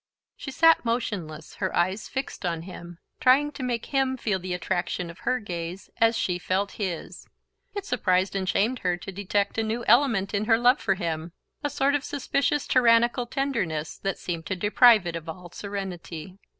[0.35, 5.11] She sat motionless, her eyes fixed on him, trying to make him feel the attraction
[5.11, 7.27] of her gaze as she felt his.
[7.75, 11.33] It surprised and shamed her to detect a new element in her love for him:
[11.63, 16.39] a sort of suspicious tyrannical tenderness that seemed to deprive it of all serenity.